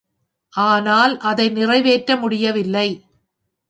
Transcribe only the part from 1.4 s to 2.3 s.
நிறைவேற்ற